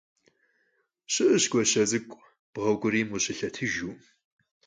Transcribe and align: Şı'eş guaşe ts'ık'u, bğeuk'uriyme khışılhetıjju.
Şı'eş 1.11 1.43
guaşe 1.51 1.83
ts'ık'u, 1.89 2.19
bğeuk'uriyme 2.53 3.09
khışılhetıjju. 3.17 3.89